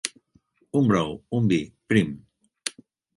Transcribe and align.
Un 0.79 0.87
brou, 0.91 1.11
un 1.39 1.51
vi, 1.51 1.59
prim. 1.93 2.09